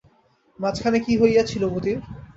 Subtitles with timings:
[0.59, 1.97] মাঝখানে কী হইয়াছিল মতির?